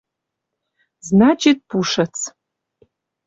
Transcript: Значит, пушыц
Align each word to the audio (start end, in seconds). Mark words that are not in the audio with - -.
Значит, 1.07 1.57
пушыц 1.69 2.15